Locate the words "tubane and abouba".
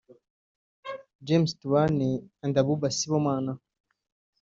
1.59-2.87